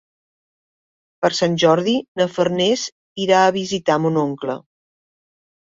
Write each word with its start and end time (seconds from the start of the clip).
Per 1.25 1.31
Sant 1.41 1.59
Jordi 1.65 1.95
na 2.23 2.29
Farners 2.39 2.87
irà 3.27 3.45
a 3.45 3.53
visitar 3.61 4.03
mon 4.07 4.23
oncle. 4.27 4.63